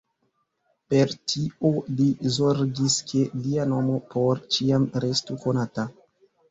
Per 0.93 1.13
tio 1.33 1.71
li 1.99 2.09
zorgis 2.39 2.97
ke 3.13 3.23
lia 3.45 3.69
nomo 3.75 4.01
por 4.17 4.45
ĉiam 4.57 4.93
restu 5.09 5.41
konata. 5.47 5.89